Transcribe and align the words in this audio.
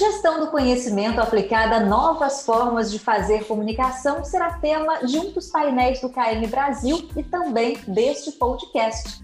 Gestão 0.00 0.40
do 0.40 0.50
conhecimento 0.50 1.20
aplicada 1.20 1.76
a 1.76 1.80
novas 1.80 2.46
formas 2.46 2.90
de 2.90 2.98
fazer 2.98 3.46
comunicação 3.46 4.24
será 4.24 4.58
tema 4.58 5.04
de 5.04 5.18
um 5.18 5.30
dos 5.30 5.50
painéis 5.50 6.00
do 6.00 6.08
KM 6.08 6.46
Brasil 6.48 7.06
e 7.14 7.22
também 7.22 7.76
deste 7.86 8.32
podcast. 8.32 9.22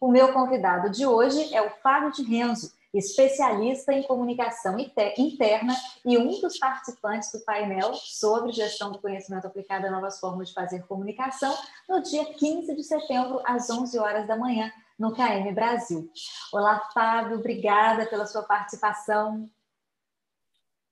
O 0.00 0.10
meu 0.10 0.32
convidado 0.32 0.90
de 0.90 1.06
hoje 1.06 1.54
é 1.54 1.62
o 1.62 1.70
Fábio 1.80 2.10
de 2.10 2.24
Renzo, 2.24 2.72
especialista 2.92 3.92
em 3.92 4.02
comunicação 4.02 4.76
interna 5.16 5.76
e 6.04 6.18
um 6.18 6.40
dos 6.40 6.58
participantes 6.58 7.30
do 7.30 7.38
painel 7.44 7.94
sobre 7.94 8.50
gestão 8.50 8.90
do 8.90 8.98
conhecimento 8.98 9.46
aplicado 9.46 9.86
a 9.86 9.90
novas 9.92 10.18
formas 10.18 10.48
de 10.48 10.54
fazer 10.54 10.84
comunicação, 10.88 11.56
no 11.88 12.02
dia 12.02 12.24
15 12.24 12.74
de 12.74 12.82
setembro, 12.82 13.40
às 13.44 13.70
11 13.70 13.96
horas 13.96 14.26
da 14.26 14.36
manhã, 14.36 14.72
no 14.98 15.12
KM 15.12 15.52
Brasil. 15.54 16.10
Olá, 16.52 16.88
Fábio, 16.92 17.38
obrigada 17.38 18.06
pela 18.06 18.26
sua 18.26 18.42
participação. 18.42 19.50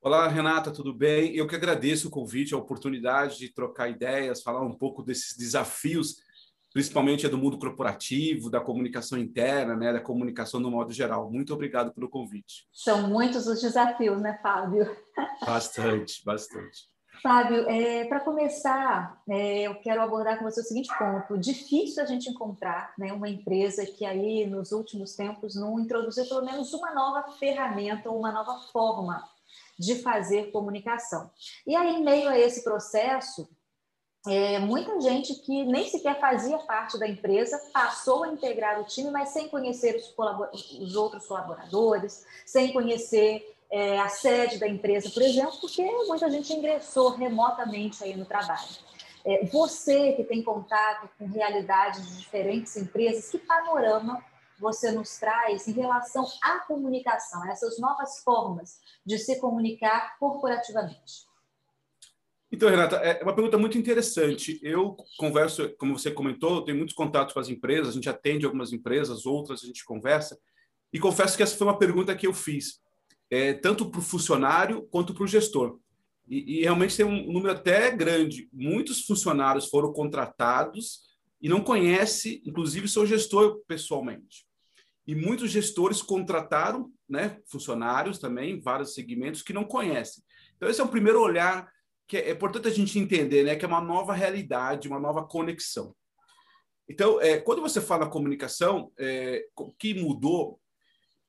Olá, 0.01 0.29
Renata, 0.29 0.71
tudo 0.71 0.93
bem? 0.93 1.35
Eu 1.35 1.47
que 1.47 1.57
agradeço 1.57 2.09
o 2.09 2.11
convite, 2.11 2.55
a 2.55 2.59
oportunidade 2.59 3.39
de 3.39 3.49
trocar 3.49 3.89
ideias, 3.89 4.43
falar 4.43 4.61
um 4.61 4.77
pouco 4.77 5.03
desses 5.03 5.37
desafios 5.37 6.23
principalmente 6.75 7.29
do 7.29 7.39
mundo 7.39 7.57
corporativo, 7.57 8.51
da 8.51 8.61
comunicação 8.61 9.17
interna, 9.17 9.77
né, 9.77 9.93
da 9.93 10.01
comunicação 10.01 10.59
no 10.59 10.73
modo 10.73 10.93
geral. 10.93 11.31
Muito 11.31 11.55
obrigado 11.55 11.95
pelo 11.95 12.09
convite. 12.09 12.67
São 12.73 13.09
muitos 13.09 13.47
os 13.47 13.63
desafios, 13.63 14.21
né, 14.21 14.41
Fábio? 14.43 14.85
Bastante, 15.47 16.21
bastante. 16.25 16.93
Fábio, 17.23 17.69
é, 17.69 18.05
para 18.05 18.21
começar, 18.21 19.23
é, 19.29 19.63
eu 19.63 19.75
quero 19.77 20.03
abordar 20.03 20.39
com 20.39 20.45
você 20.45 20.61
o 20.61 20.65
seguinte 20.65 20.91
ponto: 20.99 21.39
difícil 21.39 22.03
a 22.03 22.07
gente 22.07 22.29
encontrar 22.29 22.93
né, 22.99 23.13
uma 23.13 23.29
empresa 23.29 23.87
que 23.87 24.05
aí 24.05 24.47
nos 24.47 24.73
últimos 24.73 25.15
tempos 25.15 25.55
não 25.55 25.79
introduziu 25.81 26.27
pelo 26.27 26.45
menos 26.45 26.73
uma 26.73 26.93
nova 26.95 27.33
ferramenta 27.33 28.11
ou 28.11 28.19
uma 28.19 28.33
nova 28.33 28.59
forma 28.73 29.27
de 29.79 29.97
fazer 30.03 30.51
comunicação. 30.51 31.31
E 31.67 31.75
aí, 31.75 31.97
em 31.97 32.05
meio 32.05 32.29
a 32.29 32.39
esse 32.39 32.63
processo, 32.63 33.49
é, 34.27 34.59
muita 34.59 35.01
gente 35.01 35.35
que 35.35 35.65
nem 35.65 35.89
sequer 35.89 36.19
fazia 36.19 36.59
parte 36.59 36.99
da 36.99 37.07
empresa 37.07 37.61
passou 37.73 38.25
a 38.25 38.29
integrar 38.29 38.81
o 38.81 38.85
time, 38.85 39.11
mas 39.11 39.31
sem 39.31 39.49
conhecer 39.49 39.97
os, 39.97 40.15
os 40.81 40.97
outros 40.97 41.27
colaboradores, 41.27 42.25
sem 42.47 42.73
conhecer 42.73 43.54
é, 43.75 43.99
a 43.99 44.09
sede 44.09 44.57
da 44.57 44.69
empresa, 44.69 45.11
por 45.11 45.21
exemplo, 45.21 45.59
porque 45.61 45.83
muita 46.07 46.31
gente 46.31 46.53
ingressou 46.53 47.11
remotamente 47.11 48.05
aí 48.05 48.17
no 48.17 48.25
trabalho. 48.25 48.69
É, 49.25 49.45
você 49.47 50.13
que 50.13 50.23
tem 50.23 50.45
contato 50.45 51.11
com 51.19 51.27
realidades 51.27 52.09
de 52.09 52.19
diferentes 52.19 52.77
empresas, 52.77 53.29
que 53.29 53.39
panorama 53.39 54.25
você 54.61 54.93
nos 54.93 55.19
traz 55.19 55.67
em 55.67 55.73
relação 55.73 56.25
à 56.41 56.61
comunicação, 56.61 57.43
a 57.43 57.51
essas 57.51 57.77
novas 57.81 58.23
formas 58.23 58.79
de 59.05 59.19
se 59.19 59.41
comunicar 59.41 60.17
corporativamente? 60.21 61.27
Então, 62.53 62.71
Renata, 62.71 62.95
é 62.99 63.25
uma 63.25 63.35
pergunta 63.35 63.59
muito 63.59 63.77
interessante. 63.77 64.61
Eu 64.63 64.97
converso, 65.19 65.75
como 65.79 65.99
você 65.99 66.13
comentou, 66.13 66.65
tenho 66.65 66.79
muitos 66.79 66.95
contatos 66.95 67.35
com 67.35 67.41
as 67.41 67.49
empresas, 67.49 67.89
a 67.89 67.93
gente 67.93 68.09
atende 68.09 68.47
algumas 68.47 68.73
empresas, 68.73 69.27
outras 69.27 69.65
a 69.65 69.67
gente 69.67 69.85
conversa, 69.85 70.39
e 70.93 71.01
confesso 71.01 71.37
que 71.37 71.43
essa 71.43 71.57
foi 71.57 71.67
uma 71.67 71.77
pergunta 71.77 72.15
que 72.15 72.29
eu 72.29 72.33
fiz, 72.33 72.84
é, 73.35 73.53
tanto 73.53 73.91
para 73.91 73.99
o 73.99 74.03
funcionário 74.03 74.87
quanto 74.93 75.13
para 75.13 75.25
o 75.25 75.27
gestor. 75.27 75.81
E, 76.29 76.59
e, 76.59 76.63
realmente 76.63 76.97
tem 76.97 77.05
um 77.05 77.33
número 77.33 77.51
até 77.51 77.91
grande. 77.91 78.49
Muitos 78.53 79.05
funcionários 79.05 79.67
foram 79.67 79.93
contratados 79.93 81.01
e 81.43 81.49
não 81.49 81.61
conhece, 81.61 82.41
inclusive, 82.47 82.89
seu 82.89 83.05
gestor 83.05 83.61
pessoalmente. 83.67 84.47
E 85.05 85.17
muitos 85.17 85.51
gestores 85.51 86.01
contrataram 86.01 86.93
né, 87.09 87.41
funcionários 87.51 88.21
também, 88.21 88.61
vários 88.61 88.95
segmentos, 88.95 89.43
que 89.43 89.53
não 89.53 89.65
conhecem. 89.65 90.23
Então, 90.57 90.69
esse 90.69 90.81
é 90.81 90.85
o 90.85 90.89
primeiro 90.89 91.21
olhar 91.21 91.69
que 92.07 92.17
é 92.17 92.31
importante 92.31 92.69
a 92.69 92.71
gente 92.71 92.99
entender, 92.99 93.43
né, 93.43 93.57
que 93.57 93.65
é 93.65 93.69
uma 93.69 93.81
nova 93.81 94.15
realidade, 94.15 94.87
uma 94.87 95.01
nova 95.01 95.27
conexão. 95.27 95.93
Então, 96.89 97.21
é, 97.21 97.39
quando 97.39 97.63
você 97.63 97.81
fala 97.81 98.09
comunicação, 98.09 98.93
é, 98.97 99.45
o 99.57 99.73
que 99.73 99.93
mudou? 99.95 100.61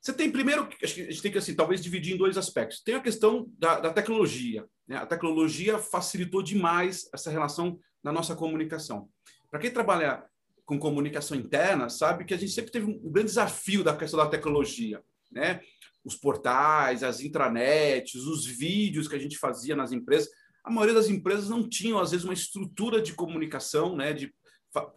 Você 0.05 0.13
tem 0.13 0.29
primeiro, 0.29 0.69
acho 0.83 0.93
que 0.93 1.01
a 1.01 1.05
gente 1.05 1.21
tem 1.21 1.31
que 1.31 1.37
assim, 1.39 1.55
talvez 1.55 1.81
dividir 1.81 2.13
em 2.13 2.17
dois 2.17 2.37
aspectos. 2.37 2.79
Tem 2.83 2.93
a 2.93 3.01
questão 3.01 3.49
da, 3.57 3.79
da 3.79 3.91
tecnologia. 3.91 4.63
Né? 4.87 4.97
A 4.97 5.05
tecnologia 5.05 5.79
facilitou 5.79 6.43
demais 6.43 7.09
essa 7.11 7.31
relação 7.31 7.79
na 8.03 8.11
nossa 8.11 8.35
comunicação. 8.35 9.09
Para 9.49 9.59
quem 9.59 9.71
trabalha 9.71 10.23
com 10.63 10.77
comunicação 10.77 11.35
interna, 11.35 11.89
sabe 11.89 12.23
que 12.23 12.35
a 12.35 12.37
gente 12.37 12.51
sempre 12.51 12.71
teve 12.71 12.85
um 12.85 13.11
grande 13.11 13.29
desafio 13.29 13.83
da 13.83 13.97
questão 13.97 14.19
da 14.19 14.29
tecnologia, 14.29 15.01
né? 15.31 15.59
Os 16.03 16.15
portais, 16.15 17.01
as 17.01 17.21
intranets, 17.21 18.21
os 18.25 18.45
vídeos 18.45 19.07
que 19.07 19.15
a 19.15 19.19
gente 19.19 19.39
fazia 19.39 19.75
nas 19.75 19.91
empresas 19.91 20.29
a 20.65 20.71
maioria 20.71 20.95
das 20.95 21.09
empresas 21.09 21.47
não 21.47 21.69
tinham, 21.69 21.99
às 21.99 22.09
vezes, 22.09 22.23
uma 22.23 22.33
estrutura 22.33 22.99
de 22.99 23.13
comunicação, 23.13 23.95
né, 23.95 24.11
de, 24.13 24.33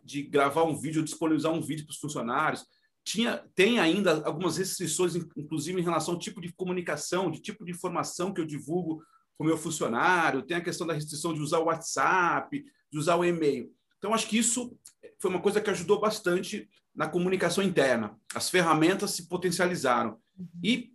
de 0.02 0.22
gravar 0.22 0.64
um 0.64 0.75
vídeo, 0.75 1.04
disponibilizar 1.04 1.52
um 1.52 1.60
vídeo 1.60 1.84
para 1.84 1.92
os 1.92 1.98
funcionários. 1.98 2.64
Tinha, 3.08 3.42
tem 3.54 3.78
ainda 3.80 4.22
algumas 4.26 4.58
restrições, 4.58 5.16
inclusive 5.16 5.80
em 5.80 5.82
relação 5.82 6.12
ao 6.12 6.20
tipo 6.20 6.42
de 6.42 6.52
comunicação, 6.52 7.30
de 7.30 7.41
tipo 7.41 7.64
de 7.64 7.70
informação 7.72 8.34
que 8.34 8.41
eu 8.41 8.44
divulgo 8.44 9.02
para 9.34 9.44
o 9.44 9.46
meu 9.46 9.56
funcionário, 9.56 10.42
tem 10.42 10.58
a 10.58 10.60
questão 10.60 10.86
da 10.86 10.92
restrição 10.92 11.32
de 11.32 11.41
usar 11.41 11.60
o 11.60 11.64
WhatsApp, 11.64 12.62
de 12.92 12.98
usar 12.98 13.16
o 13.16 13.24
e-mail. 13.24 13.72
Então, 13.96 14.12
acho 14.12 14.28
que 14.28 14.36
isso 14.36 14.76
foi 15.19 15.30
uma 15.30 15.41
coisa 15.41 15.58
que 15.58 15.70
ajudou 15.70 15.98
bastante 15.98 16.69
na 16.94 17.08
comunicação 17.08 17.64
interna. 17.64 18.14
As 18.34 18.50
ferramentas 18.50 19.12
se 19.12 19.26
potencializaram. 19.26 20.19
E, 20.62 20.92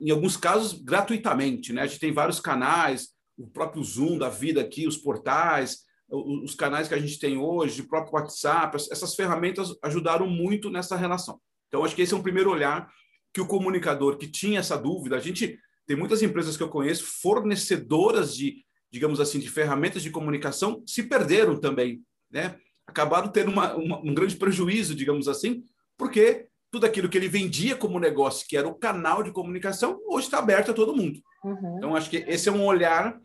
em 0.00 0.10
alguns 0.10 0.38
casos, 0.38 0.72
gratuitamente. 0.72 1.74
Né? 1.74 1.82
A 1.82 1.86
gente 1.86 2.00
tem 2.00 2.10
vários 2.10 2.40
canais, 2.40 3.10
o 3.36 3.46
próprio 3.46 3.84
Zoom 3.84 4.16
da 4.16 4.30
vida 4.30 4.62
aqui, 4.62 4.86
os 4.86 4.96
portais, 4.96 5.84
os 6.12 6.54
canais 6.54 6.88
que 6.88 6.94
a 6.94 6.98
gente 6.98 7.18
tem 7.18 7.38
hoje, 7.38 7.80
o 7.80 7.88
próprio 7.88 8.14
WhatsApp, 8.14 8.76
essas 8.76 9.14
ferramentas 9.14 9.74
ajudaram 9.82 10.26
muito 10.26 10.68
nessa 10.68 10.94
relação. 10.94 11.40
Então, 11.68 11.84
acho 11.84 11.96
que 11.96 12.02
esse 12.02 12.12
é 12.12 12.16
um 12.16 12.22
primeiro 12.22 12.50
olhar 12.50 12.92
que 13.32 13.40
o 13.40 13.46
comunicador 13.46 14.18
que 14.18 14.28
tinha 14.28 14.60
essa 14.60 14.76
dúvida, 14.76 15.16
a 15.16 15.20
gente 15.20 15.58
tem 15.86 15.96
muitas 15.96 16.22
empresas 16.22 16.54
que 16.54 16.62
eu 16.62 16.68
conheço, 16.68 17.04
fornecedoras 17.22 18.36
de, 18.36 18.62
digamos 18.90 19.20
assim, 19.20 19.38
de 19.38 19.48
ferramentas 19.48 20.02
de 20.02 20.10
comunicação, 20.10 20.82
se 20.86 21.04
perderam 21.04 21.58
também, 21.58 22.02
né? 22.30 22.56
Acabaram 22.86 23.28
tendo 23.28 23.50
uma, 23.50 23.74
uma, 23.74 23.98
um 23.98 24.12
grande 24.12 24.36
prejuízo, 24.36 24.94
digamos 24.94 25.28
assim, 25.28 25.64
porque 25.96 26.46
tudo 26.70 26.84
aquilo 26.84 27.08
que 27.08 27.16
ele 27.16 27.28
vendia 27.28 27.74
como 27.74 27.98
negócio, 27.98 28.46
que 28.46 28.56
era 28.56 28.68
o 28.68 28.74
canal 28.74 29.22
de 29.22 29.32
comunicação, 29.32 29.98
hoje 30.06 30.26
está 30.26 30.38
aberto 30.38 30.72
a 30.72 30.74
todo 30.74 30.96
mundo. 30.96 31.20
Uhum. 31.42 31.78
Então, 31.78 31.96
acho 31.96 32.10
que 32.10 32.18
esse 32.28 32.48
é 32.48 32.52
um 32.52 32.64
olhar 32.64 33.18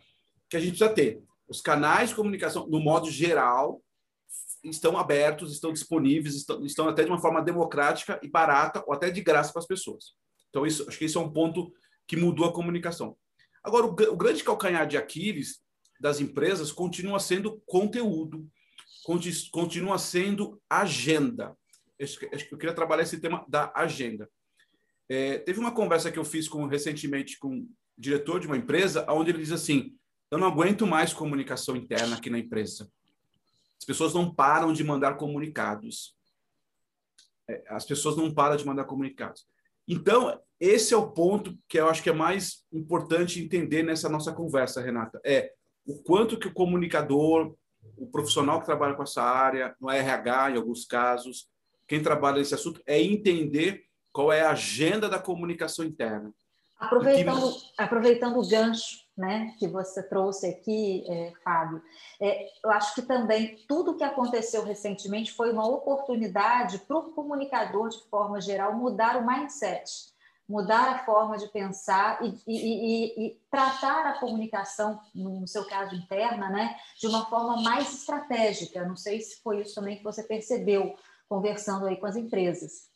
que 0.50 0.56
a 0.56 0.60
gente 0.60 0.78
precisa 0.78 0.90
ter. 0.90 1.22
Os 1.48 1.62
canais 1.62 2.10
de 2.10 2.16
comunicação, 2.16 2.68
no 2.68 2.80
modo 2.80 3.10
geral, 3.10 3.82
estão 4.64 4.98
abertos, 4.98 5.52
estão 5.52 5.72
disponíveis, 5.72 6.36
estão, 6.36 6.66
estão 6.66 6.90
até 6.90 7.04
de 7.04 7.10
uma 7.10 7.22
forma 7.22 7.42
democrática 7.42 8.20
e 8.22 8.28
barata, 8.28 8.84
ou 8.86 8.94
até 8.94 9.10
de 9.10 9.22
graça 9.22 9.52
para 9.52 9.62
as 9.62 9.68
pessoas. 9.68 10.16
Então, 10.50 10.66
isso, 10.66 10.86
acho 10.88 10.98
que 10.98 11.06
isso 11.06 11.20
é 11.20 11.22
um 11.22 11.32
ponto 11.32 11.72
que 12.08 12.18
mudou 12.18 12.46
a 12.46 12.54
comunicação. 12.54 13.18
Agora, 13.64 13.86
o, 13.86 13.90
o 13.90 14.18
grande 14.18 14.44
calcanhar 14.44 14.88
de 14.88 14.98
Aquiles 14.98 15.62
das 16.00 16.20
empresas 16.20 16.72
continua 16.72 17.20
sendo 17.20 17.62
conteúdo, 17.66 18.48
continua 19.52 19.98
sendo 19.98 20.62
agenda 20.70 21.56
que 21.98 22.54
eu 22.54 22.58
queria 22.58 22.76
trabalhar 22.76 23.04
esse 23.04 23.20
tema 23.20 23.44
da 23.48 23.72
agenda. 23.76 24.30
É, 25.10 25.40
teve 25.40 25.60
uma 25.60 25.74
conversa 25.74 26.12
que 26.12 26.20
eu 26.20 26.26
fiz 26.26 26.48
com, 26.48 26.66
recentemente 26.68 27.40
com 27.40 27.60
o 27.60 27.68
diretor 27.98 28.40
de 28.40 28.48
uma 28.48 28.58
empresa, 28.58 29.06
onde 29.10 29.32
ele 29.32 29.40
diz 29.40 29.52
assim: 29.52 29.96
eu 30.30 30.38
não 30.38 30.48
aguento 30.48 30.86
mais 30.86 31.14
comunicação 31.14 31.76
interna 31.76 32.18
aqui 32.18 32.30
na 32.30 32.40
empresa. 32.40 32.90
As 33.80 33.86
pessoas 33.86 34.14
não 34.14 34.34
param 34.34 34.74
de 34.74 34.84
mandar 34.84 35.16
comunicados. 35.16 36.16
É, 37.50 37.64
as 37.70 37.86
pessoas 37.86 38.18
não 38.18 38.34
param 38.34 38.58
de 38.58 38.66
mandar 38.66 38.86
comunicados. 38.86 39.48
Então, 39.88 40.38
esse 40.60 40.94
é 40.94 40.98
o 40.98 41.12
ponto 41.12 41.58
que 41.68 41.80
eu 41.80 41.88
acho 41.88 42.04
que 42.04 42.10
é 42.10 42.14
mais 42.14 42.66
importante 42.74 43.42
entender 43.42 43.84
nessa 43.84 44.10
nossa 44.10 44.34
conversa, 44.34 44.82
Renata. 44.82 45.22
É 45.24 45.54
o 45.86 46.02
quanto 46.04 46.38
que 46.38 46.48
o 46.48 46.54
comunicador, 46.54 47.56
o 47.96 48.08
profissional 48.08 48.60
que 48.60 48.66
trabalha 48.66 48.96
com 48.96 49.04
essa 49.04 49.24
área, 49.24 49.74
no 49.80 49.90
RH, 49.90 50.52
em 50.52 50.58
alguns 50.58 50.84
casos, 50.86 51.48
quem 51.88 52.04
trabalha 52.04 52.40
nesse 52.40 52.54
assunto 52.54 52.82
é 52.86 53.02
entender 53.02 53.86
qual 54.12 54.34
é 54.34 54.42
a 54.42 54.52
agenda 54.52 55.08
da 55.08 55.20
comunicação 55.20 55.86
interna. 55.86 56.34
Aproveitando, 56.78 57.54
que... 57.54 57.72
aproveitando 57.78 58.38
o 58.40 58.48
gancho 58.48 59.07
né, 59.18 59.56
que 59.58 59.68
você 59.68 60.04
trouxe 60.04 60.48
aqui, 60.48 61.04
é, 61.10 61.34
Fábio, 61.44 61.82
é, 62.22 62.48
eu 62.64 62.70
acho 62.72 62.94
que 62.94 63.02
também 63.02 63.58
tudo 63.68 63.98
que 63.98 64.04
aconteceu 64.04 64.64
recentemente 64.64 65.32
foi 65.32 65.52
uma 65.52 65.68
oportunidade 65.68 66.78
para 66.80 66.98
o 66.98 67.12
comunicador, 67.14 67.90
de 67.90 68.04
forma 68.10 68.40
geral, 68.40 68.76
mudar 68.76 69.18
o 69.18 69.26
mindset, 69.26 70.16
mudar 70.48 70.90
a 70.90 71.00
forma 71.04 71.38
de 71.38 71.48
pensar 71.48 72.24
e, 72.24 72.40
e, 72.48 72.56
e, 72.56 73.28
e 73.28 73.42
tratar 73.50 74.06
a 74.06 74.20
comunicação, 74.20 75.02
no 75.14 75.48
seu 75.48 75.66
caso 75.66 75.96
interna, 75.96 76.50
né, 76.50 76.78
de 77.00 77.08
uma 77.08 77.26
forma 77.26 77.62
mais 77.62 77.92
estratégica. 77.94 78.86
Não 78.86 78.96
sei 78.96 79.20
se 79.20 79.42
foi 79.42 79.62
isso 79.62 79.76
também 79.76 79.98
que 79.98 80.04
você 80.04 80.24
percebeu 80.24 80.96
conversando 81.28 81.88
aí 81.88 81.98
com 81.98 82.06
as 82.06 82.16
empresas. 82.16 82.88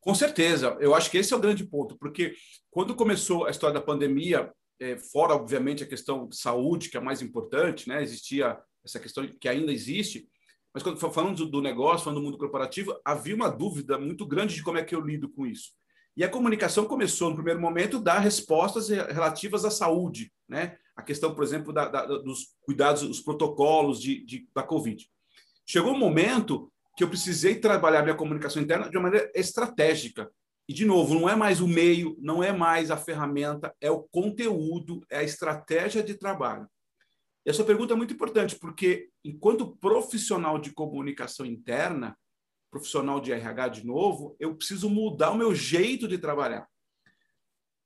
Com 0.00 0.16
certeza, 0.16 0.76
eu 0.80 0.96
acho 0.96 1.08
que 1.08 1.16
esse 1.16 1.32
é 1.32 1.36
o 1.36 1.40
grande 1.40 1.64
ponto, 1.64 1.96
porque 1.96 2.34
quando 2.72 2.96
começou 2.96 3.46
a 3.46 3.50
história 3.50 3.74
da 3.74 3.80
pandemia, 3.80 4.52
é, 4.82 4.98
fora, 4.98 5.34
obviamente, 5.34 5.84
a 5.84 5.86
questão 5.86 6.26
de 6.26 6.36
saúde, 6.36 6.88
que 6.88 6.96
é 6.96 7.00
a 7.00 7.02
mais 7.02 7.22
importante, 7.22 7.88
né? 7.88 8.02
existia 8.02 8.58
essa 8.84 8.98
questão 8.98 9.26
que 9.26 9.48
ainda 9.48 9.72
existe, 9.72 10.28
mas 10.74 10.82
quando 10.82 10.98
falando 10.98 11.46
do 11.46 11.60
negócio, 11.60 12.04
falando 12.04 12.20
do 12.20 12.24
mundo 12.24 12.38
corporativo, 12.38 12.98
havia 13.04 13.34
uma 13.34 13.48
dúvida 13.48 13.98
muito 13.98 14.26
grande 14.26 14.54
de 14.54 14.62
como 14.62 14.78
é 14.78 14.84
que 14.84 14.94
eu 14.94 15.00
lido 15.00 15.28
com 15.28 15.46
isso. 15.46 15.70
E 16.16 16.24
a 16.24 16.28
comunicação 16.28 16.84
começou, 16.86 17.30
no 17.30 17.36
primeiro 17.36 17.60
momento, 17.60 17.98
a 17.98 18.00
dar 18.00 18.18
respostas 18.18 18.88
relativas 18.88 19.64
à 19.64 19.70
saúde, 19.70 20.32
né? 20.48 20.76
A 20.94 21.02
questão, 21.02 21.34
por 21.34 21.42
exemplo, 21.42 21.72
da, 21.72 21.88
da, 21.88 22.04
dos 22.04 22.54
cuidados, 22.62 23.02
os 23.02 23.20
protocolos 23.20 24.00
de, 24.00 24.24
de, 24.24 24.46
da 24.54 24.62
Covid. 24.62 25.08
Chegou 25.66 25.92
um 25.92 25.98
momento 25.98 26.70
que 26.96 27.04
eu 27.04 27.08
precisei 27.08 27.54
trabalhar 27.54 28.02
minha 28.02 28.14
comunicação 28.14 28.60
interna 28.60 28.90
de 28.90 28.96
uma 28.96 29.04
maneira 29.04 29.30
estratégica. 29.34 30.30
E, 30.68 30.72
de 30.72 30.84
novo, 30.84 31.14
não 31.14 31.28
é 31.28 31.34
mais 31.34 31.60
o 31.60 31.66
meio, 31.66 32.16
não 32.20 32.42
é 32.42 32.52
mais 32.52 32.90
a 32.90 32.96
ferramenta, 32.96 33.74
é 33.80 33.90
o 33.90 34.02
conteúdo, 34.02 35.04
é 35.10 35.18
a 35.18 35.24
estratégia 35.24 36.02
de 36.02 36.14
trabalho. 36.14 36.68
E 37.44 37.50
essa 37.50 37.64
pergunta 37.64 37.94
é 37.94 37.96
muito 37.96 38.14
importante, 38.14 38.56
porque, 38.56 39.10
enquanto 39.24 39.76
profissional 39.76 40.58
de 40.58 40.72
comunicação 40.72 41.44
interna, 41.44 42.16
profissional 42.70 43.20
de 43.20 43.32
RH 43.32 43.68
de 43.68 43.86
novo, 43.86 44.36
eu 44.38 44.56
preciso 44.56 44.88
mudar 44.88 45.32
o 45.32 45.36
meu 45.36 45.54
jeito 45.54 46.06
de 46.06 46.16
trabalhar. 46.16 46.66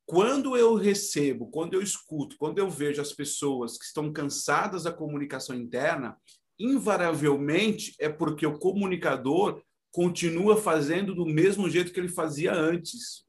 Quando 0.04 0.56
eu 0.56 0.74
recebo, 0.74 1.50
quando 1.50 1.74
eu 1.74 1.82
escuto, 1.82 2.36
quando 2.38 2.58
eu 2.58 2.70
vejo 2.70 3.02
as 3.02 3.12
pessoas 3.12 3.76
que 3.76 3.84
estão 3.84 4.12
cansadas 4.12 4.84
da 4.84 4.92
comunicação 4.92 5.56
interna, 5.56 6.16
invariavelmente 6.58 7.94
é 7.98 8.08
porque 8.08 8.46
o 8.46 8.58
comunicador 8.58 9.60
continua 9.96 10.58
fazendo 10.58 11.14
do 11.14 11.24
mesmo 11.24 11.70
jeito 11.70 11.90
que 11.90 11.98
ele 11.98 12.10
fazia 12.10 12.52
antes. 12.52 13.24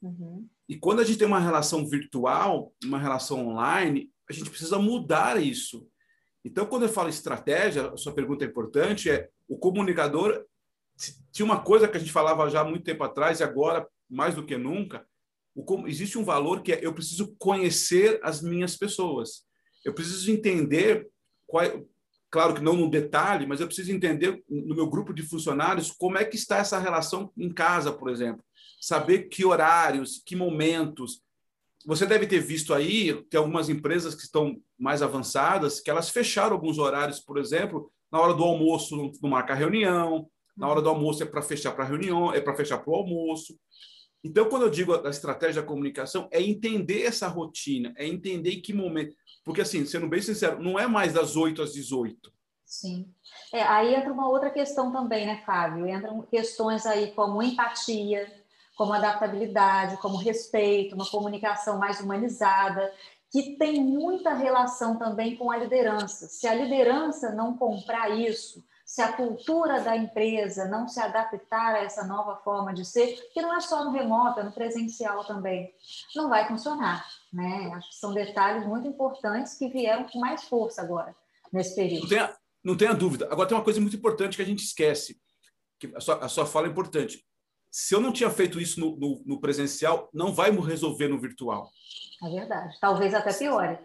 Uhum. 0.00 0.48
E 0.68 0.78
quando 0.78 1.00
a 1.00 1.04
gente 1.04 1.18
tem 1.18 1.26
uma 1.26 1.40
relação 1.40 1.84
virtual, 1.84 2.72
uma 2.84 2.96
relação 2.96 3.48
online, 3.48 4.08
a 4.30 4.32
gente 4.32 4.48
precisa 4.48 4.78
mudar 4.78 5.42
isso. 5.42 5.84
Então, 6.44 6.64
quando 6.64 6.84
eu 6.84 6.88
falo 6.88 7.08
estratégia, 7.08 7.90
a 7.90 7.96
sua 7.96 8.14
pergunta 8.14 8.44
é 8.44 8.48
importante, 8.48 9.10
é 9.10 9.28
o 9.48 9.58
comunicador 9.58 10.46
tinha 11.32 11.44
uma 11.44 11.60
coisa 11.60 11.88
que 11.88 11.96
a 11.96 12.00
gente 12.00 12.12
falava 12.12 12.48
já 12.48 12.60
há 12.60 12.64
muito 12.64 12.84
tempo 12.84 13.02
atrás 13.02 13.40
e 13.40 13.42
agora 13.42 13.84
mais 14.08 14.32
do 14.32 14.46
que 14.46 14.56
nunca, 14.56 15.04
o, 15.56 15.88
existe 15.88 16.16
um 16.16 16.24
valor 16.24 16.62
que 16.62 16.72
é 16.72 16.86
eu 16.86 16.94
preciso 16.94 17.34
conhecer 17.36 18.20
as 18.22 18.40
minhas 18.40 18.76
pessoas. 18.76 19.44
Eu 19.84 19.92
preciso 19.92 20.30
entender 20.30 21.08
qual, 21.48 21.64
é, 21.64 21.84
claro 22.36 22.52
que 22.52 22.60
não 22.62 22.76
no 22.76 22.90
detalhe, 22.90 23.46
mas 23.46 23.62
eu 23.62 23.66
preciso 23.66 23.90
entender 23.90 24.44
no 24.46 24.74
meu 24.74 24.86
grupo 24.86 25.14
de 25.14 25.22
funcionários 25.22 25.90
como 25.90 26.18
é 26.18 26.24
que 26.26 26.36
está 26.36 26.58
essa 26.58 26.78
relação 26.78 27.32
em 27.34 27.50
casa, 27.50 27.90
por 27.90 28.10
exemplo. 28.10 28.44
Saber 28.78 29.30
que 29.30 29.42
horários, 29.42 30.22
que 30.22 30.36
momentos. 30.36 31.22
Você 31.86 32.04
deve 32.04 32.26
ter 32.26 32.40
visto 32.40 32.74
aí, 32.74 33.14
tem 33.30 33.38
algumas 33.38 33.70
empresas 33.70 34.14
que 34.14 34.20
estão 34.20 34.54
mais 34.78 35.00
avançadas, 35.00 35.80
que 35.80 35.88
elas 35.88 36.10
fecharam 36.10 36.52
alguns 36.52 36.76
horários, 36.76 37.20
por 37.20 37.38
exemplo, 37.38 37.90
na 38.12 38.20
hora 38.20 38.34
do 38.34 38.44
almoço 38.44 38.94
não 38.94 39.30
marca 39.30 39.54
reunião, 39.54 40.28
na 40.54 40.68
hora 40.68 40.82
do 40.82 40.90
almoço 40.90 41.22
é 41.22 41.26
para 41.26 41.40
fechar 41.40 41.72
para 41.72 41.86
reunião, 41.86 42.34
é 42.34 42.40
para 42.42 42.54
fechar 42.54 42.76
para 42.76 42.92
o 42.92 42.96
almoço. 42.96 43.58
Então, 44.24 44.48
quando 44.48 44.62
eu 44.62 44.70
digo 44.70 44.94
a 44.94 45.10
estratégia 45.10 45.62
da 45.62 45.68
comunicação, 45.68 46.28
é 46.30 46.42
entender 46.42 47.02
essa 47.02 47.28
rotina, 47.28 47.94
é 47.96 48.06
entender 48.06 48.52
em 48.52 48.60
que 48.60 48.72
momento. 48.72 49.14
Porque, 49.44 49.60
assim, 49.60 49.84
sendo 49.86 50.08
bem 50.08 50.20
sincero, 50.20 50.60
não 50.60 50.78
é 50.78 50.86
mais 50.86 51.12
das 51.12 51.36
8 51.36 51.62
às 51.62 51.72
18. 51.72 52.32
Sim. 52.64 53.08
É, 53.52 53.62
aí 53.62 53.94
entra 53.94 54.12
uma 54.12 54.28
outra 54.28 54.50
questão 54.50 54.90
também, 54.90 55.24
né, 55.24 55.42
Fábio? 55.46 55.86
Entram 55.88 56.20
questões 56.22 56.84
aí 56.84 57.12
como 57.12 57.40
empatia, 57.40 58.26
como 58.76 58.92
adaptabilidade, 58.92 59.96
como 59.98 60.16
respeito, 60.16 60.96
uma 60.96 61.08
comunicação 61.08 61.78
mais 61.78 62.00
humanizada, 62.00 62.92
que 63.30 63.56
tem 63.56 63.82
muita 63.82 64.34
relação 64.34 64.98
também 64.98 65.36
com 65.36 65.50
a 65.50 65.56
liderança. 65.56 66.26
Se 66.26 66.46
a 66.46 66.54
liderança 66.54 67.30
não 67.32 67.56
comprar 67.56 68.10
isso, 68.10 68.64
se 68.86 69.02
a 69.02 69.12
cultura 69.12 69.80
da 69.80 69.96
empresa 69.96 70.66
não 70.66 70.86
se 70.86 71.00
adaptar 71.00 71.74
a 71.74 71.78
essa 71.78 72.06
nova 72.06 72.36
forma 72.36 72.72
de 72.72 72.84
ser, 72.84 73.28
que 73.34 73.42
não 73.42 73.52
é 73.52 73.60
só 73.60 73.84
no 73.84 73.90
remoto, 73.90 74.38
é 74.38 74.44
no 74.44 74.52
presencial 74.52 75.24
também, 75.24 75.74
não 76.14 76.28
vai 76.28 76.46
funcionar. 76.46 77.04
Né? 77.32 77.72
Acho 77.74 77.90
que 77.90 77.96
são 77.96 78.14
detalhes 78.14 78.64
muito 78.64 78.86
importantes 78.86 79.58
que 79.58 79.68
vieram 79.68 80.04
com 80.04 80.20
mais 80.20 80.44
força 80.44 80.82
agora, 80.82 81.14
nesse 81.52 81.74
período. 81.74 82.02
Não 82.02 82.08
tenha, 82.08 82.36
não 82.62 82.76
tenha 82.76 82.94
dúvida. 82.94 83.26
Agora 83.28 83.48
tem 83.48 83.58
uma 83.58 83.64
coisa 83.64 83.80
muito 83.80 83.96
importante 83.96 84.36
que 84.36 84.42
a 84.42 84.46
gente 84.46 84.62
esquece, 84.62 85.20
que 85.80 85.92
a 85.96 86.00
sua, 86.00 86.24
a 86.24 86.28
sua 86.28 86.46
fala 86.46 86.68
é 86.68 86.70
importante. 86.70 87.26
Se 87.72 87.92
eu 87.92 88.00
não 88.00 88.12
tinha 88.12 88.30
feito 88.30 88.60
isso 88.60 88.78
no, 88.78 88.96
no, 88.96 89.22
no 89.26 89.40
presencial, 89.40 90.08
não 90.14 90.32
vai 90.32 90.52
me 90.52 90.60
resolver 90.60 91.08
no 91.08 91.20
virtual. 91.20 91.68
É 92.22 92.30
verdade. 92.30 92.78
Talvez 92.80 93.12
até 93.12 93.32
piore. 93.32 93.80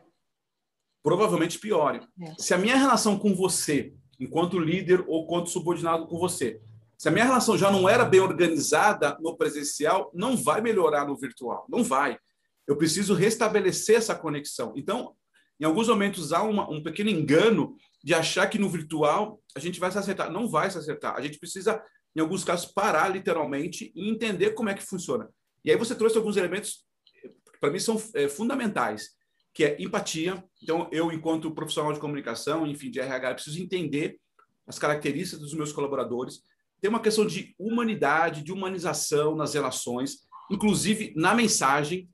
Provavelmente 1.02 1.58
piore. 1.58 2.08
É. 2.22 2.36
Se 2.38 2.54
a 2.54 2.58
minha 2.60 2.78
relação 2.78 3.18
com 3.18 3.34
você 3.34 3.96
enquanto 4.22 4.60
líder 4.60 5.04
ou 5.08 5.26
quanto 5.26 5.50
subordinado 5.50 6.06
com 6.06 6.20
você. 6.20 6.62
Se 6.96 7.10
a 7.10 7.12
minha 7.12 7.26
relação 7.26 7.58
já 7.58 7.72
não 7.72 7.90
era 7.90 8.06
bem 8.06 8.20
organizada 8.20 9.18
no 9.20 9.36
presencial, 9.36 10.12
não 10.14 10.38
vai 10.38 10.62
melhorar 10.62 11.08
no 11.08 11.18
virtual, 11.18 11.66
não 11.68 11.84
vai. 11.84 12.20
Eu 12.68 12.78
preciso 12.78 13.16
restabelecer 13.16 13.98
essa 13.98 14.14
conexão. 14.14 14.74
Então, 14.78 15.16
em 15.60 15.66
alguns 15.66 15.88
momentos 15.88 16.32
há 16.32 16.44
uma, 16.44 16.70
um 16.70 16.84
pequeno 16.84 17.10
engano 17.10 17.76
de 18.04 18.14
achar 18.14 18.48
que 18.48 18.60
no 18.60 18.70
virtual 18.70 19.42
a 19.56 19.60
gente 19.60 19.80
vai 19.80 19.92
se 19.92 19.98
acertar. 19.98 20.32
Não 20.32 20.48
vai 20.48 20.70
se 20.70 20.78
acertar. 20.78 21.16
A 21.16 21.22
gente 21.22 21.40
precisa, 21.40 21.84
em 22.16 22.20
alguns 22.20 22.44
casos, 22.44 22.72
parar 22.72 23.10
literalmente 23.10 23.92
e 23.96 24.08
entender 24.08 24.52
como 24.52 24.70
é 24.70 24.76
que 24.76 24.86
funciona. 24.86 25.28
E 25.66 25.72
aí 25.72 25.78
você 25.78 25.96
trouxe 25.96 26.18
alguns 26.18 26.38
elementos 26.38 26.86
que 27.04 27.34
para 27.60 27.72
mim 27.72 27.80
são 27.80 28.00
é, 28.14 28.30
fundamentais 28.30 29.10
que 29.54 29.64
é 29.64 29.82
empatia. 29.82 30.44
Então, 30.62 30.88
eu, 30.92 31.12
enquanto 31.12 31.52
profissional 31.52 31.94
de 31.94 32.00
comunicação, 32.00 32.66
enfim, 32.66 32.90
de 32.90 33.00
RH, 33.00 33.36
preciso 33.36 33.62
entender 33.62 34.20
as 34.68 34.80
características 34.80 35.40
dos 35.40 35.54
meus 35.54 35.72
colaboradores. 35.74 36.44
Tem 36.80 36.90
uma 36.90 37.00
questão 37.00 37.26
de 37.26 37.54
humanidade, 37.60 38.44
de 38.44 38.52
humanização 38.52 39.36
nas 39.36 39.54
relações, 39.54 40.20
inclusive 40.50 41.14
na 41.16 41.36
mensagem. 41.36 42.10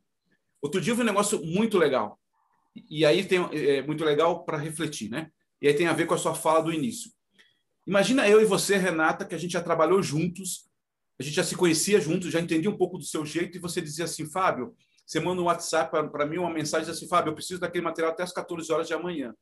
Outro 0.62 0.82
dia 0.82 0.92
eu 0.92 0.96
vi 0.96 1.04
um 1.04 1.06
negócio 1.06 1.44
muito 1.46 1.78
legal. 1.78 2.20
E 2.90 3.06
aí 3.06 3.24
tem 3.24 3.40
é 3.54 3.82
muito 3.82 4.04
legal 4.04 4.44
para 4.44 4.58
refletir, 4.58 5.10
né? 5.10 5.30
E 5.62 5.68
aí 5.68 5.74
tem 5.74 5.88
a 5.88 5.94
ver 5.94 6.06
com 6.06 6.14
a 6.14 6.18
sua 6.18 6.36
fala 6.36 6.62
do 6.62 6.74
início. 6.74 7.12
Imagina 7.86 8.28
eu 8.28 8.42
e 8.42 8.46
você, 8.46 8.76
Renata, 8.78 9.26
que 9.26 9.34
a 9.34 9.38
gente 9.38 9.54
já 9.54 9.62
trabalhou 9.62 10.04
juntos, 10.04 10.68
a 11.20 11.24
gente 11.24 11.36
já 11.36 11.44
se 11.44 11.56
conhecia 11.56 12.00
juntos, 12.02 12.32
já 12.32 12.40
entendia 12.40 12.70
um 12.70 12.78
pouco 12.78 12.98
do 12.98 13.04
seu 13.04 13.26
jeito, 13.26 13.58
e 13.58 13.62
você 13.62 13.82
dizia 13.82 14.06
assim, 14.06 14.30
Fábio, 14.30 14.76
você 15.08 15.22
manda 15.22 15.42
um 15.42 15.46
WhatsApp 15.46 15.90
para 16.12 16.26
mim, 16.26 16.38
uma 16.38 16.50
mensagem 16.50 16.92
assim, 16.92 17.08
Fábio, 17.08 17.32
eu 17.32 17.34
preciso 17.34 17.62
daquele 17.62 17.86
material 17.86 18.12
até 18.12 18.24
as 18.24 18.34
14 18.34 18.70
horas 18.74 18.88
de 18.88 18.94
amanhã. 18.94 19.34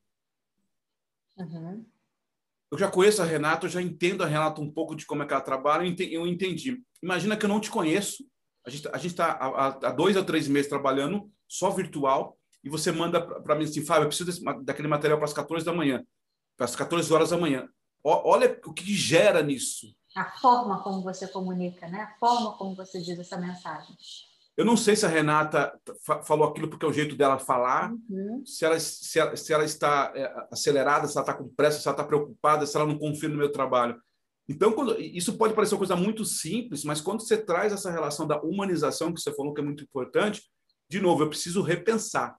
Uhum. 1.35 1.83
Eu 2.71 2.77
já 2.77 2.89
conheço 2.89 3.21
a 3.21 3.25
Renata, 3.25 3.65
eu 3.65 3.69
já 3.69 3.81
entendo 3.81 4.23
a 4.23 4.27
Renata 4.27 4.61
um 4.61 4.71
pouco 4.71 4.95
de 4.95 5.07
como 5.07 5.23
é 5.23 5.25
que 5.25 5.33
ela 5.33 5.41
trabalha, 5.41 5.83
eu 5.83 6.27
entendi. 6.27 6.83
Imagina 7.01 7.35
que 7.35 7.45
eu 7.45 7.49
não 7.49 7.59
te 7.59 7.71
conheço, 7.71 8.23
a 8.63 8.69
gente 8.69 8.87
a 8.87 8.97
está 8.97 9.31
há, 9.31 9.67
há 9.67 9.91
dois 9.91 10.15
a 10.15 10.23
três 10.23 10.47
meses 10.47 10.69
trabalhando 10.69 11.31
só 11.47 11.71
virtual, 11.71 12.37
e 12.63 12.69
você 12.69 12.91
manda 12.91 13.19
para 13.19 13.55
mim 13.55 13.63
assim, 13.63 13.83
Fábio, 13.83 14.03
eu 14.03 14.07
preciso 14.07 14.29
desse, 14.29 14.63
daquele 14.63 14.87
material 14.87 15.17
para 15.17 15.25
as 15.25 15.33
14 15.33 15.65
da 15.65 15.73
manhã, 15.73 16.05
para 16.55 16.65
as 16.65 16.75
14 16.75 17.11
horas 17.11 17.31
da 17.31 17.37
manhã. 17.37 17.67
O, 18.03 18.09
olha 18.09 18.59
o 18.65 18.73
que 18.73 18.93
gera 18.93 19.41
nisso. 19.41 19.87
A 20.15 20.25
forma 20.25 20.81
como 20.83 21.01
você 21.01 21.27
comunica, 21.27 21.87
né? 21.87 22.01
A 22.01 22.19
forma 22.19 22.53
como 22.53 22.75
você 22.75 23.01
diz 23.01 23.17
essa 23.17 23.37
mensagem. 23.37 23.95
Eu 24.57 24.63
não 24.63 24.77
sei 24.77 24.95
se 24.95 25.05
a 25.05 25.09
Renata 25.09 25.77
falou 26.23 26.47
aquilo 26.47 26.69
porque 26.69 26.85
é 26.85 26.89
o 26.89 26.93
jeito 26.93 27.15
dela 27.15 27.37
falar, 27.37 27.91
uhum. 28.09 28.41
se, 28.45 28.63
ela, 28.63 28.79
se, 28.79 29.19
ela, 29.19 29.35
se 29.35 29.53
ela 29.53 29.65
está 29.65 30.13
é, 30.15 30.47
acelerada, 30.49 31.07
se 31.07 31.17
ela 31.17 31.23
está 31.23 31.33
com 31.33 31.49
pressa, 31.49 31.79
se 31.79 31.87
ela 31.87 31.93
está 31.93 32.05
preocupada, 32.05 32.65
se 32.65 32.75
ela 32.77 32.85
não 32.85 32.97
confia 32.97 33.27
no 33.27 33.37
meu 33.37 33.51
trabalho. 33.51 33.99
Então, 34.47 34.71
quando, 34.71 34.99
isso 35.01 35.37
pode 35.37 35.53
parecer 35.53 35.73
uma 35.73 35.79
coisa 35.79 35.95
muito 35.95 36.23
simples, 36.23 36.83
mas 36.85 37.01
quando 37.01 37.21
você 37.21 37.35
traz 37.35 37.73
essa 37.73 37.91
relação 37.91 38.25
da 38.25 38.41
humanização, 38.41 39.13
que 39.13 39.19
você 39.19 39.33
falou 39.33 39.53
que 39.53 39.59
é 39.59 39.63
muito 39.63 39.83
importante, 39.83 40.43
de 40.89 41.01
novo, 41.01 41.23
eu 41.23 41.29
preciso 41.29 41.61
repensar. 41.61 42.37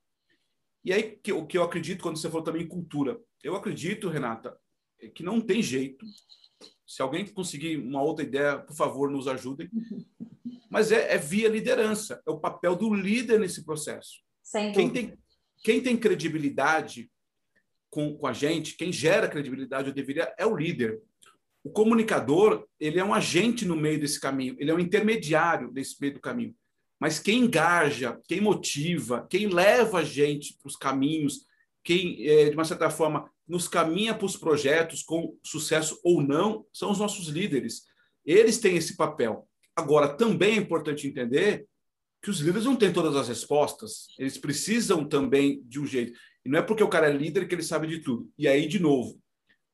E 0.84 0.92
aí, 0.92 1.20
o 1.32 1.46
que 1.46 1.58
eu 1.58 1.64
acredito, 1.64 2.02
quando 2.02 2.16
você 2.16 2.28
falou 2.28 2.44
também 2.44 2.62
em 2.62 2.68
cultura, 2.68 3.20
eu 3.42 3.56
acredito, 3.56 4.08
Renata, 4.08 4.56
que 5.14 5.22
não 5.22 5.40
tem 5.40 5.60
jeito. 5.60 6.06
Se 6.86 7.02
alguém 7.02 7.26
conseguir 7.26 7.76
uma 7.78 8.02
outra 8.02 8.24
ideia, 8.24 8.58
por 8.58 8.76
favor, 8.76 9.10
nos 9.10 9.26
ajudem. 9.26 9.68
mas 10.70 10.92
é, 10.92 11.14
é, 11.14 11.18
via 11.18 11.48
liderança, 11.48 12.22
é 12.26 12.30
o 12.30 12.38
papel 12.38 12.76
do 12.76 12.92
líder 12.92 13.40
nesse 13.40 13.64
processo. 13.64 14.20
Sem 14.42 14.72
quem 14.72 14.90
tem, 14.90 15.18
quem 15.64 15.80
tem 15.80 15.96
credibilidade 15.96 17.10
com, 17.90 18.16
com 18.16 18.26
a 18.26 18.32
gente, 18.32 18.76
quem 18.76 18.92
gera 18.92 19.28
credibilidade, 19.28 19.88
eu 19.88 19.94
deveria, 19.94 20.32
é 20.38 20.46
o 20.46 20.56
líder. 20.56 21.00
O 21.64 21.70
comunicador, 21.70 22.66
ele 22.78 23.00
é 23.00 23.04
um 23.04 23.14
agente 23.14 23.64
no 23.64 23.74
meio 23.74 23.98
desse 23.98 24.20
caminho, 24.20 24.54
ele 24.58 24.70
é 24.70 24.74
um 24.74 24.78
intermediário 24.78 25.72
desse 25.72 25.96
meio 26.00 26.14
do 26.14 26.20
caminho. 26.20 26.54
Mas 27.00 27.18
quem 27.18 27.40
engaja, 27.40 28.20
quem 28.28 28.40
motiva, 28.40 29.26
quem 29.28 29.48
leva 29.48 29.98
a 29.98 30.04
gente 30.04 30.56
para 30.58 30.68
os 30.68 30.76
caminhos, 30.76 31.46
quem, 31.82 32.26
é, 32.26 32.50
de 32.50 32.56
uma 32.56 32.64
certa 32.64 32.88
forma, 32.88 33.30
nos 33.48 33.68
caminha 33.68 34.14
para 34.14 34.26
os 34.26 34.36
projetos 34.36 35.02
com 35.02 35.36
sucesso 35.42 36.00
ou 36.02 36.22
não, 36.22 36.66
são 36.72 36.90
os 36.90 36.98
nossos 36.98 37.28
líderes. 37.28 37.84
Eles 38.24 38.58
têm 38.58 38.76
esse 38.76 38.96
papel. 38.96 39.48
Agora, 39.74 40.08
também 40.08 40.54
é 40.54 40.56
importante 40.56 41.06
entender 41.06 41.66
que 42.22 42.30
os 42.30 42.40
líderes 42.40 42.64
não 42.64 42.74
têm 42.74 42.92
todas 42.92 43.14
as 43.14 43.28
respostas, 43.28 44.08
eles 44.18 44.36
precisam 44.36 45.06
também 45.06 45.62
de 45.64 45.78
um 45.78 45.86
jeito. 45.86 46.18
E 46.44 46.48
não 46.48 46.58
é 46.58 46.62
porque 46.62 46.82
o 46.82 46.88
cara 46.88 47.08
é 47.08 47.12
líder 47.12 47.46
que 47.46 47.54
ele 47.54 47.62
sabe 47.62 47.86
de 47.86 48.00
tudo. 48.00 48.28
E 48.36 48.48
aí, 48.48 48.66
de 48.66 48.80
novo, 48.80 49.20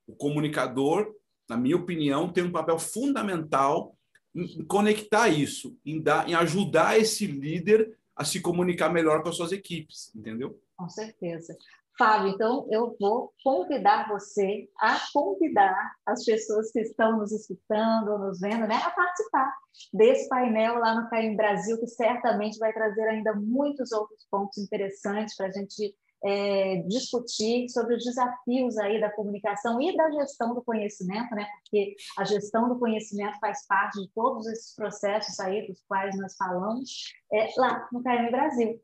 o 0.06 0.14
comunicador, 0.14 1.14
na 1.48 1.56
minha 1.56 1.76
opinião, 1.76 2.30
tem 2.30 2.44
um 2.44 2.52
papel 2.52 2.78
fundamental 2.78 3.96
em 4.34 4.64
conectar 4.64 5.28
isso, 5.28 5.78
em, 5.84 6.00
dar, 6.00 6.28
em 6.28 6.34
ajudar 6.34 6.98
esse 6.98 7.26
líder 7.26 7.96
a 8.16 8.24
se 8.24 8.40
comunicar 8.40 8.90
melhor 8.90 9.22
com 9.22 9.28
as 9.28 9.36
suas 9.36 9.52
equipes, 9.52 10.14
entendeu? 10.14 10.60
Com 10.76 10.88
certeza. 10.88 11.56
Fábio, 11.98 12.30
então 12.30 12.66
eu 12.70 12.96
vou 12.98 13.32
convidar 13.44 14.08
você 14.08 14.68
a 14.78 14.98
convidar 15.12 15.92
as 16.06 16.24
pessoas 16.24 16.70
que 16.72 16.80
estão 16.80 17.18
nos 17.18 17.30
escutando, 17.32 18.18
nos 18.18 18.40
vendo, 18.40 18.66
né, 18.66 18.76
a 18.76 18.90
participar 18.90 19.52
desse 19.92 20.28
painel 20.28 20.78
lá 20.78 20.94
no 20.94 21.08
Caim 21.10 21.36
Brasil, 21.36 21.78
que 21.78 21.86
certamente 21.86 22.58
vai 22.58 22.72
trazer 22.72 23.02
ainda 23.08 23.34
muitos 23.34 23.92
outros 23.92 24.26
pontos 24.30 24.58
interessantes 24.58 25.36
para 25.36 25.46
a 25.46 25.50
gente 25.50 25.94
é, 26.24 26.76
discutir 26.88 27.68
sobre 27.68 27.96
os 27.96 28.04
desafios 28.04 28.78
aí 28.78 29.00
da 29.00 29.10
comunicação 29.10 29.80
e 29.80 29.94
da 29.96 30.10
gestão 30.12 30.54
do 30.54 30.62
conhecimento, 30.62 31.34
né? 31.34 31.46
Porque 31.62 31.96
a 32.16 32.24
gestão 32.24 32.68
do 32.68 32.78
conhecimento 32.78 33.38
faz 33.40 33.66
parte 33.66 34.00
de 34.00 34.08
todos 34.14 34.46
esses 34.46 34.74
processos 34.74 35.38
aí 35.40 35.66
dos 35.66 35.82
quais 35.88 36.16
nós 36.18 36.36
falamos 36.36 37.12
é, 37.32 37.48
lá 37.56 37.88
no 37.92 38.02
KM 38.02 38.30
Brasil, 38.30 38.80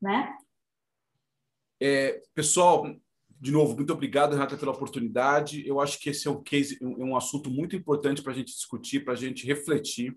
né? 0.00 0.36
É, 1.84 2.22
pessoal, 2.32 2.86
de 3.40 3.50
novo, 3.50 3.74
muito 3.74 3.92
obrigado, 3.92 4.34
Renata, 4.34 4.56
pela 4.56 4.70
oportunidade. 4.70 5.66
Eu 5.66 5.80
acho 5.80 5.98
que 5.98 6.10
esse 6.10 6.28
é 6.28 6.30
um 6.30 6.40
case, 6.40 6.78
um, 6.80 7.08
um 7.08 7.16
assunto 7.16 7.50
muito 7.50 7.74
importante 7.74 8.22
para 8.22 8.30
a 8.30 8.34
gente 8.36 8.54
discutir, 8.54 9.04
para 9.04 9.14
a 9.14 9.16
gente 9.16 9.44
refletir. 9.44 10.16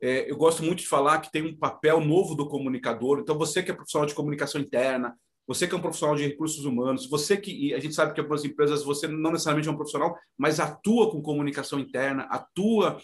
É, 0.00 0.30
eu 0.30 0.34
gosto 0.38 0.62
muito 0.62 0.78
de 0.78 0.86
falar 0.86 1.20
que 1.20 1.30
tem 1.30 1.42
um 1.42 1.54
papel 1.54 2.00
novo 2.00 2.34
do 2.34 2.48
comunicador. 2.48 3.18
Então, 3.18 3.36
você 3.36 3.62
que 3.62 3.70
é 3.70 3.74
profissional 3.74 4.06
de 4.06 4.14
comunicação 4.14 4.58
interna, 4.58 5.14
você 5.46 5.68
que 5.68 5.74
é 5.74 5.76
um 5.76 5.82
profissional 5.82 6.16
de 6.16 6.26
recursos 6.26 6.64
humanos, 6.64 7.06
você 7.06 7.36
que 7.36 7.74
a 7.74 7.80
gente 7.80 7.94
sabe 7.94 8.14
que 8.14 8.20
algumas 8.20 8.42
empresas 8.46 8.82
você 8.82 9.06
não 9.06 9.32
necessariamente 9.32 9.68
é 9.68 9.72
um 9.72 9.76
profissional, 9.76 10.16
mas 10.38 10.58
atua 10.58 11.10
com 11.10 11.20
comunicação 11.20 11.78
interna, 11.78 12.22
atua 12.30 12.98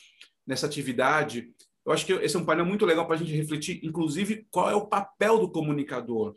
nessa 0.47 0.65
atividade. 0.65 1.51
Eu 1.85 1.93
acho 1.93 2.07
que 2.07 2.15
esse 2.15 2.35
é 2.35 2.39
um 2.39 2.47
painel 2.47 2.65
muito 2.65 2.87
legal 2.87 3.07
para 3.07 3.17
a 3.17 3.19
gente 3.19 3.37
refletir, 3.37 3.81
inclusive, 3.85 4.47
qual 4.51 4.71
é 4.71 4.75
o 4.75 4.87
papel 4.87 5.39
do 5.39 5.51
comunicador, 5.51 6.35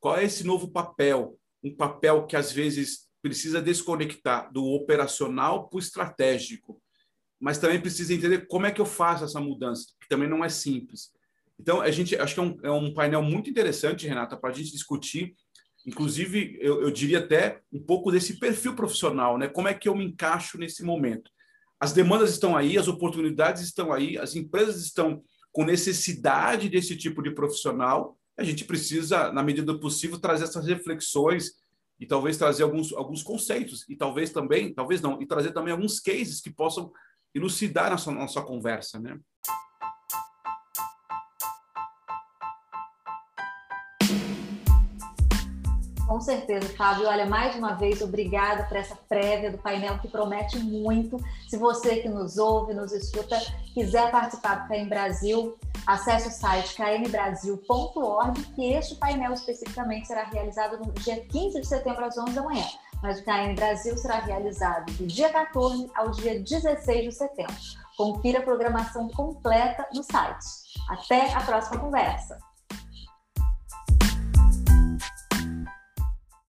qual 0.00 0.16
é 0.16 0.24
esse 0.24 0.44
novo 0.44 0.70
papel, 0.70 1.38
um 1.62 1.74
papel 1.74 2.26
que 2.26 2.36
às 2.36 2.52
vezes 2.52 3.08
precisa 3.20 3.60
desconectar 3.60 4.52
do 4.52 4.64
operacional 4.64 5.68
para 5.68 5.76
o 5.76 5.80
estratégico, 5.80 6.80
mas 7.40 7.58
também 7.58 7.80
precisa 7.80 8.14
entender 8.14 8.46
como 8.46 8.66
é 8.66 8.70
que 8.70 8.80
eu 8.80 8.86
faço 8.86 9.24
essa 9.24 9.40
mudança, 9.40 9.86
que 10.00 10.08
também 10.08 10.28
não 10.28 10.44
é 10.44 10.48
simples. 10.48 11.10
Então, 11.58 11.80
a 11.80 11.90
gente 11.90 12.16
acho 12.16 12.34
que 12.34 12.40
é 12.40 12.42
um, 12.42 12.58
é 12.62 12.70
um 12.70 12.94
painel 12.94 13.22
muito 13.22 13.50
interessante, 13.50 14.06
Renata, 14.06 14.36
para 14.36 14.50
a 14.50 14.52
gente 14.52 14.70
discutir 14.70 15.34
Inclusive, 15.88 16.58
eu, 16.60 16.82
eu 16.82 16.90
diria 16.90 17.18
até 17.18 17.62
um 17.72 17.80
pouco 17.80 18.10
desse 18.10 18.38
perfil 18.38 18.74
profissional, 18.74 19.38
né? 19.38 19.48
Como 19.48 19.68
é 19.68 19.72
que 19.72 19.88
eu 19.88 19.94
me 19.94 20.04
encaixo 20.04 20.58
nesse 20.58 20.82
momento? 20.82 21.30
As 21.80 21.94
demandas 21.94 22.30
estão 22.30 22.54
aí, 22.54 22.76
as 22.76 22.88
oportunidades 22.88 23.62
estão 23.62 23.90
aí, 23.90 24.18
as 24.18 24.36
empresas 24.36 24.82
estão 24.82 25.22
com 25.50 25.64
necessidade 25.64 26.68
desse 26.68 26.94
tipo 26.94 27.22
de 27.22 27.30
profissional. 27.30 28.17
A 28.38 28.44
gente 28.44 28.64
precisa, 28.64 29.32
na 29.32 29.42
medida 29.42 29.72
do 29.72 29.80
possível, 29.80 30.16
trazer 30.16 30.44
essas 30.44 30.64
reflexões 30.64 31.54
e 31.98 32.06
talvez 32.06 32.36
trazer 32.36 32.62
alguns, 32.62 32.92
alguns 32.92 33.20
conceitos 33.20 33.84
e 33.88 33.96
talvez 33.96 34.30
também, 34.30 34.72
talvez 34.72 35.00
não, 35.00 35.20
e 35.20 35.26
trazer 35.26 35.50
também 35.50 35.72
alguns 35.72 35.98
cases 35.98 36.40
que 36.40 36.48
possam 36.48 36.92
elucidar 37.34 37.90
nossa 37.90 38.12
nossa 38.12 38.40
conversa, 38.40 39.00
né? 39.00 39.18
Com 46.06 46.20
certeza, 46.20 46.68
Fábio. 46.70 47.06
Olha, 47.06 47.26
mais 47.26 47.54
uma 47.56 47.74
vez, 47.74 48.00
obrigada 48.00 48.64
por 48.64 48.76
essa 48.76 48.96
prévia 48.96 49.50
do 49.50 49.58
painel 49.58 49.98
que 49.98 50.08
promete 50.08 50.58
muito. 50.58 51.18
Se 51.48 51.58
você 51.58 51.96
que 51.96 52.08
nos 52.08 52.38
ouve, 52.38 52.72
nos 52.72 52.92
escuta, 52.92 53.36
quiser 53.74 54.10
participar 54.10 54.62
do 54.62 54.68
KM 54.68 54.88
Brasil, 54.88 55.58
acesse 55.88 56.28
o 56.28 56.30
site 56.30 56.76
kmbrasil.org, 56.76 58.44
que 58.54 58.72
este 58.74 58.94
painel 58.96 59.32
especificamente 59.32 60.06
será 60.06 60.24
realizado 60.24 60.76
no 60.76 60.92
dia 60.92 61.24
15 61.24 61.62
de 61.62 61.66
setembro, 61.66 62.04
às 62.04 62.18
11 62.18 62.32
da 62.32 62.42
manhã. 62.42 62.66
Mas 63.02 63.20
o 63.20 63.24
KM 63.24 63.54
Brasil 63.54 63.96
será 63.96 64.18
realizado 64.18 64.92
do 64.92 65.06
dia 65.06 65.30
14 65.30 65.90
ao 65.94 66.10
dia 66.10 66.38
16 66.40 67.04
de 67.04 67.12
setembro. 67.12 67.54
Confira 67.96 68.40
a 68.40 68.42
programação 68.42 69.08
completa 69.08 69.88
no 69.94 70.02
site. 70.02 70.44
Até 70.90 71.32
a 71.32 71.40
próxima 71.40 71.80
conversa. 71.80 72.38